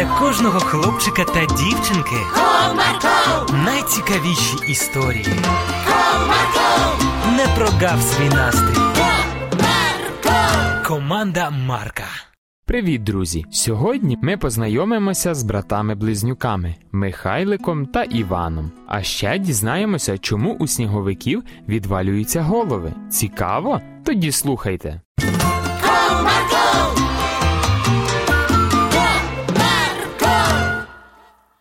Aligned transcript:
для 0.00 0.18
кожного 0.18 0.60
хлопчика 0.60 1.24
та 1.24 1.46
дівчинки 1.46 2.16
Comarco, 2.34 3.64
найцікавіші 3.64 4.56
історії. 4.68 5.26
Comarco, 5.86 7.36
Не 7.36 7.46
прогав 7.56 8.02
свій 8.02 8.28
настрій. 8.28 8.80
Comarco. 8.80 10.86
Команда 10.86 11.50
Марка. 11.50 12.04
Привіт, 12.64 13.02
друзі! 13.02 13.44
Сьогодні 13.50 14.18
ми 14.22 14.36
познайомимося 14.36 15.34
з 15.34 15.42
братами-близнюками 15.42 16.74
Михайликом 16.92 17.86
та 17.86 18.02
Іваном. 18.02 18.72
А 18.86 19.02
ще 19.02 19.38
дізнаємося, 19.38 20.18
чому 20.18 20.54
у 20.54 20.66
сніговиків 20.66 21.42
відвалюються 21.68 22.42
голови. 22.42 22.92
Цікаво? 23.10 23.80
Тоді 24.04 24.32
слухайте. 24.32 25.00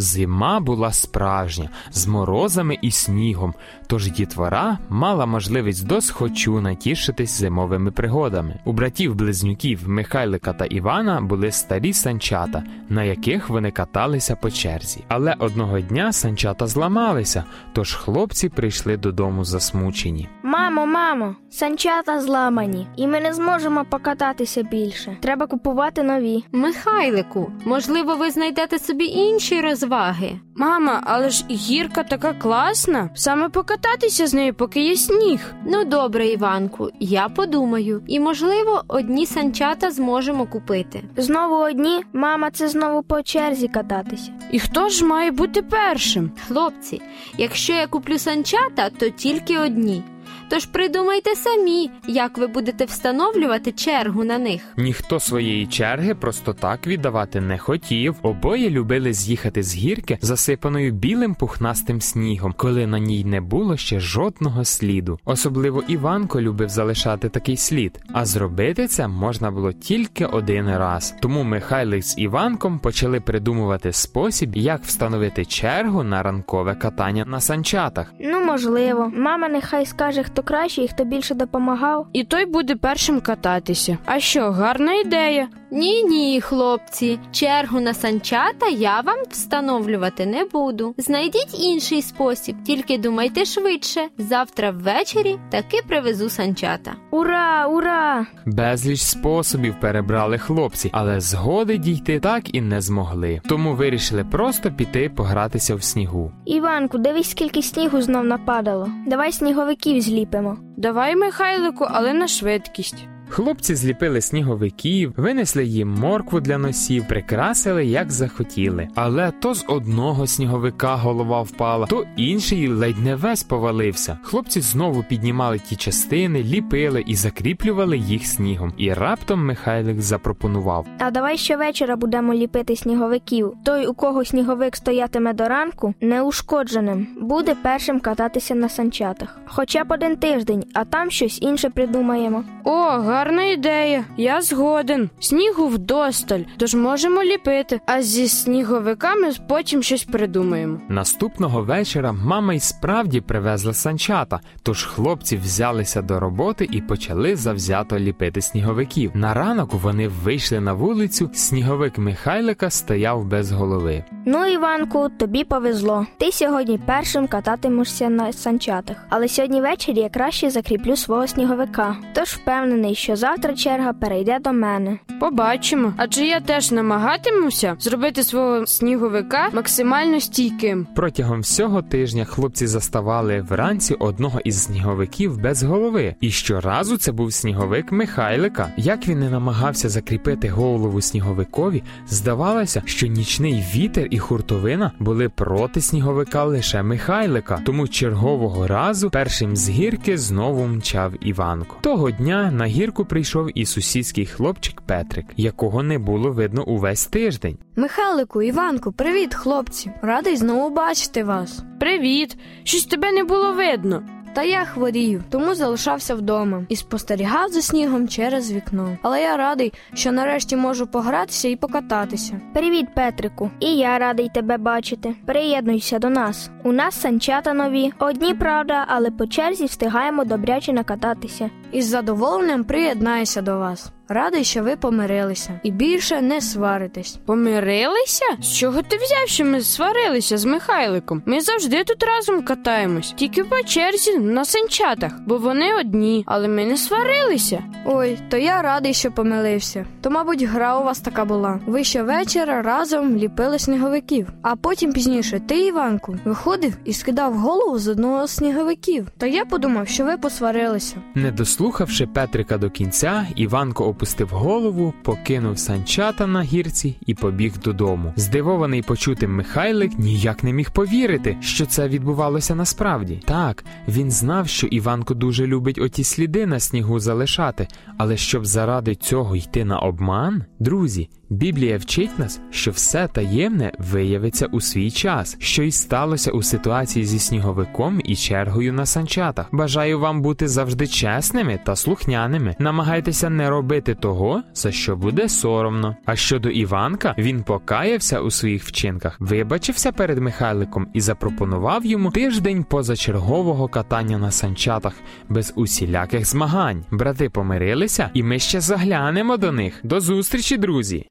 Зима 0.00 0.60
була 0.60 0.92
справжня, 0.92 1.70
з 1.90 2.06
морозами 2.06 2.78
і 2.82 2.90
снігом, 2.90 3.54
тож 3.86 4.10
дітвора 4.10 4.78
мала 4.88 5.26
можливість 5.26 5.86
досхочу 5.86 6.60
натішитись 6.60 7.38
зимовими 7.38 7.90
пригодами. 7.90 8.60
У 8.64 8.72
братів-близнюків 8.72 9.88
Михайлика 9.88 10.52
та 10.52 10.64
Івана 10.64 11.20
були 11.20 11.52
старі 11.52 11.92
санчата, 11.92 12.64
на 12.88 13.04
яких 13.04 13.48
вони 13.48 13.70
каталися 13.70 14.36
по 14.36 14.50
черзі. 14.50 15.04
Але 15.08 15.34
одного 15.38 15.80
дня 15.80 16.12
санчата 16.12 16.66
зламалися, 16.66 17.44
тож 17.72 17.94
хлопці 17.94 18.48
прийшли 18.48 18.96
додому 18.96 19.44
засмучені. 19.44 20.28
Мамо, 20.42 20.86
мамо, 20.86 21.34
санчата 21.50 22.20
зламані, 22.20 22.86
і 22.96 23.06
ми 23.06 23.20
не 23.20 23.32
зможемо 23.32 23.84
покататися 23.84 24.62
більше. 24.62 25.16
Треба 25.22 25.46
купувати 25.46 26.02
нові. 26.02 26.44
Михайлику, 26.52 27.52
можливо, 27.64 28.16
ви 28.16 28.30
знайдете 28.30 28.78
собі 28.78 29.04
інші 29.04 29.60
розваги. 29.90 30.40
Мама, 30.56 31.00
але 31.04 31.30
ж 31.30 31.44
гірка 31.50 32.02
така 32.02 32.32
класна. 32.32 33.10
Саме 33.14 33.48
покататися 33.48 34.26
з 34.26 34.34
нею, 34.34 34.54
поки 34.54 34.80
є 34.84 34.96
сніг. 34.96 35.54
Ну 35.66 35.84
добре, 35.84 36.26
Іванку, 36.26 36.88
я 37.00 37.28
подумаю, 37.28 38.02
і 38.06 38.20
можливо, 38.20 38.84
одні 38.88 39.26
санчата 39.26 39.90
зможемо 39.90 40.46
купити. 40.46 41.02
Знову 41.16 41.54
одні, 41.54 42.00
мама, 42.12 42.50
це 42.50 42.68
знову 42.68 43.02
по 43.02 43.22
черзі 43.22 43.68
кататися. 43.68 44.32
І 44.52 44.58
хто 44.58 44.88
ж 44.88 45.04
має 45.04 45.30
бути 45.30 45.62
першим? 45.62 46.30
Хлопці, 46.48 47.02
якщо 47.38 47.72
я 47.72 47.86
куплю 47.86 48.18
санчата, 48.18 48.90
то 48.90 49.08
тільки 49.08 49.58
одні. 49.58 50.02
Тож 50.50 50.66
придумайте 50.66 51.34
самі, 51.34 51.90
як 52.08 52.38
ви 52.38 52.46
будете 52.46 52.84
встановлювати 52.84 53.72
чергу 53.72 54.24
на 54.24 54.38
них. 54.38 54.62
Ніхто 54.76 55.20
своєї 55.20 55.66
черги 55.66 56.14
просто 56.14 56.52
так 56.52 56.86
віддавати 56.86 57.40
не 57.40 57.58
хотів. 57.58 58.14
Обоє 58.22 58.70
любили 58.70 59.12
з'їхати 59.12 59.62
з 59.62 59.74
гірки, 59.74 60.18
засипаною 60.20 60.92
білим 60.92 61.34
пухнастим 61.34 62.00
снігом, 62.00 62.54
коли 62.56 62.86
на 62.86 62.98
ній 62.98 63.24
не 63.24 63.40
було 63.40 63.76
ще 63.76 64.00
жодного 64.00 64.64
сліду. 64.64 65.18
Особливо 65.24 65.82
Іванко 65.88 66.40
любив 66.40 66.68
залишати 66.68 67.28
такий 67.28 67.56
слід, 67.56 68.00
а 68.12 68.24
зробити 68.24 68.86
це 68.86 69.08
можна 69.08 69.50
було 69.50 69.72
тільки 69.72 70.26
один 70.26 70.76
раз. 70.76 71.14
Тому 71.22 71.42
Михайлик 71.42 72.02
з 72.02 72.18
Іванком 72.18 72.78
почали 72.78 73.20
придумувати 73.20 73.92
спосіб, 73.92 74.56
як 74.56 74.82
встановити 74.84 75.44
чергу 75.44 76.02
на 76.02 76.22
ранкове 76.22 76.74
катання 76.74 77.24
на 77.26 77.40
санчатах. 77.40 78.12
Ну, 78.20 78.44
можливо, 78.44 79.12
мама 79.16 79.48
нехай 79.48 79.86
скаже, 79.86 80.22
хто 80.22 80.39
краще 80.42 80.82
і 80.82 80.88
хто 80.88 81.04
більше 81.04 81.34
допомагав. 81.34 82.06
І 82.12 82.24
той 82.24 82.46
буде 82.46 82.76
першим 82.76 83.20
кататися. 83.20 83.98
А 84.04 84.20
що, 84.20 84.50
гарна 84.50 84.94
ідея? 84.94 85.48
Ні, 85.72 86.02
ні, 86.02 86.40
хлопці, 86.40 87.18
чергу 87.32 87.80
на 87.80 87.94
санчата 87.94 88.68
я 88.68 89.00
вам 89.00 89.16
встановлювати 89.30 90.26
не 90.26 90.44
буду. 90.44 90.94
Знайдіть 90.98 91.60
інший 91.60 92.02
спосіб, 92.02 92.56
тільки 92.66 92.98
думайте 92.98 93.44
швидше. 93.44 94.00
Завтра 94.18 94.70
ввечері 94.70 95.36
таки 95.50 95.78
привезу 95.88 96.30
санчата. 96.30 96.92
Ура, 97.10 97.66
ура! 97.66 98.26
Безліч 98.46 99.00
способів 99.00 99.74
перебрали 99.80 100.38
хлопці, 100.38 100.90
але 100.92 101.20
згоди 101.20 101.78
дійти 101.78 102.20
так 102.20 102.54
і 102.54 102.60
не 102.60 102.80
змогли. 102.80 103.40
Тому 103.48 103.74
вирішили 103.74 104.24
просто 104.24 104.72
піти 104.72 105.08
погратися 105.16 105.74
в 105.74 105.82
снігу. 105.82 106.32
Іванку, 106.44 106.98
дивись, 106.98 107.30
скільки 107.30 107.62
снігу 107.62 108.02
знов 108.02 108.24
нападало. 108.24 108.90
Давай 109.06 109.32
сніговиків 109.32 110.00
зліпимо. 110.00 110.56
Давай, 110.76 111.16
Михайлику, 111.16 111.86
але 111.90 112.12
на 112.12 112.28
швидкість. 112.28 113.06
Хлопці 113.30 113.74
зліпили 113.74 114.20
сніговиків, 114.20 115.12
винесли 115.16 115.64
їм 115.64 115.88
моркву 115.88 116.40
для 116.40 116.58
носів, 116.58 117.08
прикрасили 117.08 117.86
як 117.86 118.12
захотіли. 118.12 118.88
Але 118.94 119.30
то 119.30 119.54
з 119.54 119.64
одного 119.68 120.26
сніговика 120.26 120.94
голова 120.96 121.42
впала, 121.42 121.86
то 121.86 122.04
інший 122.16 122.68
ледь 122.68 122.98
не 122.98 123.16
весь 123.16 123.42
повалився. 123.42 124.18
Хлопці 124.22 124.60
знову 124.60 125.04
піднімали 125.08 125.58
ті 125.58 125.76
частини, 125.76 126.42
ліпили 126.42 127.04
і 127.06 127.14
закріплювали 127.14 127.98
їх 127.98 128.26
снігом. 128.26 128.72
І 128.76 128.92
раптом 128.92 129.46
Михайлик 129.46 130.00
запропонував. 130.00 130.86
А 130.98 131.10
давай 131.10 131.38
щовечора 131.38 131.96
будемо 131.96 132.34
ліпити 132.34 132.76
сніговиків. 132.76 133.52
Той, 133.64 133.86
у 133.86 133.94
кого 133.94 134.24
сніговик 134.24 134.76
стоятиме 134.76 135.32
до 135.32 135.48
ранку, 135.48 135.94
неушкодженим, 136.00 137.06
буде 137.20 137.56
першим 137.62 138.00
кататися 138.00 138.54
на 138.54 138.68
санчатах. 138.68 139.38
Хоча 139.46 139.84
б 139.84 139.92
один 139.92 140.16
тиждень, 140.16 140.64
а 140.74 140.84
там 140.84 141.10
щось 141.10 141.42
інше 141.42 141.70
придумаємо. 141.70 142.44
О, 142.64 142.98
гарна 143.20 143.44
ідея. 143.44 144.04
Я 144.16 144.42
згоден. 144.42 145.10
Снігу 145.20 145.66
вдосталь, 145.66 146.40
тож 146.56 146.74
можемо 146.74 147.22
ліпити, 147.22 147.80
а 147.86 148.02
зі 148.02 148.28
сніговиками 148.28 149.30
потім 149.48 149.82
щось 149.82 150.04
придумаємо. 150.04 150.78
Наступного 150.88 151.62
вечора 151.62 152.12
мама 152.12 152.54
й 152.54 152.60
справді 152.60 153.20
привезла 153.20 153.74
санчата, 153.74 154.40
тож 154.62 154.84
хлопці 154.84 155.36
взялися 155.36 156.02
до 156.02 156.20
роботи 156.20 156.68
і 156.72 156.80
почали 156.80 157.36
завзято 157.36 157.98
ліпити 157.98 158.42
сніговиків. 158.42 159.10
На 159.14 159.34
ранок 159.34 159.74
вони 159.74 160.08
вийшли 160.08 160.60
на 160.60 160.72
вулицю, 160.72 161.30
сніговик 161.34 161.98
Михайлика 161.98 162.70
стояв 162.70 163.24
без 163.24 163.52
голови. 163.52 164.04
Ну, 164.26 164.46
Іванку, 164.46 165.08
тобі 165.18 165.44
повезло. 165.44 166.06
Ти 166.18 166.32
сьогодні 166.32 166.78
першим 166.86 167.26
кататимешся 167.26 168.08
на 168.08 168.32
санчатах. 168.32 168.96
Але 169.08 169.28
сьогодні 169.28 169.60
ввечері 169.60 169.98
я 169.98 170.08
краще 170.08 170.50
закріплю 170.50 170.96
свого 170.96 171.26
сніговика. 171.26 171.96
Тож 172.14 172.28
впевнений, 172.28 172.94
що 172.94 173.09
завтра 173.16 173.54
черга 173.54 173.92
перейде 173.92 174.38
до 174.38 174.52
мене. 174.52 174.98
Побачимо. 175.20 175.92
Адже 175.96 176.24
я 176.26 176.40
теж 176.40 176.72
намагатимуся 176.72 177.76
зробити 177.78 178.22
свого 178.24 178.66
сніговика 178.66 179.48
максимально 179.52 180.20
стійким. 180.20 180.86
Протягом 180.94 181.40
всього 181.40 181.82
тижня 181.82 182.24
хлопці 182.24 182.66
заставали 182.66 183.40
вранці 183.40 183.94
одного 183.94 184.40
із 184.44 184.62
сніговиків 184.62 185.38
без 185.38 185.62
голови. 185.62 186.14
І 186.20 186.30
щоразу 186.30 186.96
це 186.96 187.12
був 187.12 187.32
сніговик 187.32 187.92
Михайлика. 187.92 188.72
Як 188.76 189.08
він 189.08 189.20
не 189.20 189.30
намагався 189.30 189.88
закріпити 189.88 190.48
голову 190.48 191.00
сніговикові, 191.00 191.82
здавалося, 192.08 192.82
що 192.84 193.06
нічний 193.06 193.64
вітер 193.74 194.06
і 194.10 194.18
хуртовина 194.18 194.92
були 194.98 195.28
проти 195.28 195.80
сніговика 195.80 196.44
лише 196.44 196.82
Михайлика. 196.82 197.60
Тому 197.66 197.88
чергового 197.88 198.66
разу 198.66 199.10
першим 199.10 199.56
з 199.56 199.70
гірки 199.70 200.18
знову 200.18 200.66
мчав 200.66 201.12
Іванко. 201.20 201.76
Того 201.80 202.10
дня 202.10 202.50
на 202.50 202.64
гірку 202.64 202.99
прийшов 203.04 203.48
і 203.54 203.66
сусідський 203.66 204.26
хлопчик 204.26 204.80
Петрик, 204.80 205.26
якого 205.36 205.82
не 205.82 205.98
було 205.98 206.30
видно 206.32 206.64
увесь 206.64 207.06
тиждень. 207.06 207.58
Михайлику, 207.76 208.42
Іванку, 208.42 208.92
привіт, 208.92 209.34
хлопці. 209.34 209.92
Радий 210.02 210.36
знову 210.36 210.74
бачити 210.74 211.24
вас. 211.24 211.62
Привіт! 211.80 212.36
Щось 212.64 212.84
тебе 212.84 213.12
не 213.12 213.24
було 213.24 213.52
видно. 213.52 214.02
Та 214.32 214.42
я 214.42 214.64
хворів, 214.64 215.22
тому 215.30 215.54
залишався 215.54 216.14
вдома 216.14 216.64
і 216.68 216.76
спостерігав 216.76 217.48
за 217.52 217.62
снігом 217.62 218.08
через 218.08 218.52
вікно. 218.52 218.98
Але 219.02 219.22
я 219.22 219.36
радий, 219.36 219.72
що 219.94 220.12
нарешті 220.12 220.56
можу 220.56 220.86
погратися 220.86 221.48
і 221.48 221.56
покататися. 221.56 222.40
Привіт, 222.54 222.86
Петрику. 222.94 223.50
І 223.60 223.76
я 223.76 223.98
радий 223.98 224.30
тебе 224.34 224.56
бачити. 224.56 225.14
Приєднуйся 225.26 225.98
до 225.98 226.10
нас. 226.10 226.50
У 226.64 226.72
нас 226.72 227.00
санчата 227.00 227.52
нові. 227.52 227.92
Одні, 227.98 228.34
правда, 228.34 228.84
але 228.88 229.10
по 229.10 229.26
черзі 229.26 229.64
встигаємо 229.64 230.24
добряче 230.24 230.72
накататися. 230.72 231.50
Із 231.72 231.86
задоволенням 231.86 232.64
приєднаюся 232.64 233.42
до 233.42 233.58
вас. 233.58 233.92
Радий, 234.12 234.44
що 234.44 234.62
ви 234.62 234.76
помирилися 234.76 235.60
і 235.62 235.70
більше 235.70 236.20
не 236.20 236.40
сваритесь. 236.40 237.18
Помирилися? 237.26 238.24
З 238.42 238.56
чого 238.56 238.82
ти 238.82 238.96
взяв, 238.96 239.28
що 239.28 239.44
ми 239.44 239.60
сварилися 239.60 240.38
з 240.38 240.44
Михайликом? 240.44 241.22
Ми 241.26 241.40
завжди 241.40 241.84
тут 241.84 242.02
разом 242.02 242.42
катаємось, 242.42 243.14
тільки 243.16 243.44
по 243.44 243.62
черзі 243.62 244.18
на 244.18 244.44
санчатах, 244.44 245.12
бо 245.26 245.38
вони 245.38 245.74
одні, 245.80 246.24
але 246.26 246.48
ми 246.48 246.64
не 246.66 246.76
сварилися. 246.76 247.62
Ой, 247.84 248.18
то 248.30 248.36
я 248.36 248.62
радий, 248.62 248.94
що 248.94 249.10
помилився. 249.10 249.86
То, 250.00 250.10
мабуть, 250.10 250.42
гра 250.42 250.78
у 250.78 250.84
вас 250.84 251.00
така 251.00 251.24
була. 251.24 251.60
Ви 251.66 251.84
щовечора 251.84 252.62
разом 252.62 253.16
ліпили 253.16 253.58
сніговиків, 253.58 254.28
а 254.42 254.56
потім 254.56 254.92
пізніше 254.92 255.40
ти, 255.48 255.66
Іванку, 255.66 256.16
виходив 256.24 256.76
і 256.84 256.92
скидав 256.92 257.34
голову 257.34 257.78
з 257.78 257.88
одного 257.88 258.26
з 258.26 258.30
сніговиків. 258.30 259.08
То 259.18 259.26
я 259.26 259.44
подумав, 259.44 259.88
що 259.88 260.04
ви 260.04 260.16
посварилися. 260.16 260.96
Не 261.14 261.30
дослухавши 261.30 262.06
Петрика 262.06 262.58
до 262.58 262.70
кінця, 262.70 263.26
Іванко 263.36 263.84
опустив 264.00 264.28
голову, 264.28 264.94
покинув 265.02 265.58
санчата 265.58 266.26
на 266.26 266.42
гірці 266.42 266.96
і 267.06 267.14
побіг 267.14 267.58
додому. 267.58 268.12
Здивований 268.16 268.82
почутим 268.82 269.34
Михайлик 269.34 269.98
ніяк 269.98 270.44
не 270.44 270.52
міг 270.52 270.70
повірити, 270.70 271.36
що 271.40 271.66
це 271.66 271.88
відбувалося 271.88 272.54
насправді. 272.54 273.22
Так, 273.24 273.64
він 273.88 274.10
знав, 274.10 274.48
що 274.48 274.66
Іванко 274.66 275.14
дуже 275.14 275.46
любить 275.46 275.78
оті 275.78 276.04
сліди 276.04 276.46
на 276.46 276.60
снігу 276.60 277.00
залишати, 277.00 277.68
але 277.98 278.16
щоб 278.16 278.46
заради 278.46 278.94
цього 278.94 279.36
йти 279.36 279.64
на 279.64 279.78
обман, 279.78 280.44
друзі. 280.58 281.08
Біблія 281.30 281.78
вчить 281.78 282.18
нас, 282.18 282.40
що 282.50 282.70
все 282.70 283.08
таємне 283.08 283.72
виявиться 283.78 284.46
у 284.46 284.60
свій 284.60 284.90
час, 284.90 285.36
що 285.40 285.62
й 285.62 285.70
сталося 285.70 286.30
у 286.30 286.42
ситуації 286.42 287.04
зі 287.04 287.18
сніговиком 287.18 288.00
і 288.04 288.16
чергою 288.16 288.72
на 288.72 288.86
санчатах. 288.86 289.48
Бажаю 289.52 290.00
вам 290.00 290.22
бути 290.22 290.48
завжди 290.48 290.86
чесними 290.86 291.60
та 291.64 291.76
слухняними. 291.76 292.56
Намагайтеся 292.58 293.30
не 293.30 293.50
робити 293.50 293.89
того, 293.94 294.42
за 294.54 294.72
що 294.72 294.96
буде 294.96 295.28
соромно. 295.28 295.96
А 296.04 296.16
щодо 296.16 296.48
Іванка, 296.50 297.14
він 297.18 297.42
покаявся 297.42 298.20
у 298.20 298.30
своїх 298.30 298.64
вчинках, 298.64 299.16
вибачився 299.20 299.92
перед 299.92 300.18
Михайликом 300.18 300.86
і 300.94 301.00
запропонував 301.00 301.86
йому 301.86 302.10
тиждень 302.10 302.64
позачергового 302.64 303.68
катання 303.68 304.18
на 304.18 304.30
санчатах 304.30 304.94
без 305.28 305.52
усіляких 305.56 306.26
змагань. 306.26 306.84
Брати 306.90 307.30
помирилися, 307.30 308.10
і 308.14 308.22
ми 308.22 308.38
ще 308.38 308.60
заглянемо 308.60 309.36
до 309.36 309.52
них. 309.52 309.80
До 309.82 310.00
зустрічі, 310.00 310.56
друзі! 310.56 311.06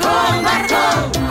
Комарко, 0.00 1.23